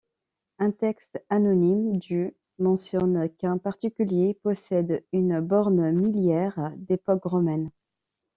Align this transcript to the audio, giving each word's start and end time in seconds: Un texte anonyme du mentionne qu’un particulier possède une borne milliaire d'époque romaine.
Un 0.57 0.71
texte 0.71 1.23
anonyme 1.29 1.99
du 1.99 2.33
mentionne 2.57 3.29
qu’un 3.37 3.59
particulier 3.59 4.33
possède 4.33 5.05
une 5.13 5.41
borne 5.41 5.91
milliaire 5.91 6.73
d'époque 6.75 7.25
romaine. 7.25 7.69